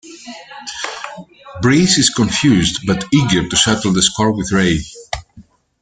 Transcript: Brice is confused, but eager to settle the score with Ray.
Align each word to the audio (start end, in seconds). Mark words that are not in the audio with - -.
Brice 1.61 1.99
is 1.99 2.09
confused, 2.09 2.87
but 2.87 3.03
eager 3.13 3.47
to 3.47 3.55
settle 3.55 3.93
the 3.93 4.01
score 4.01 4.31
with 4.31 4.51
Ray. 4.51 4.79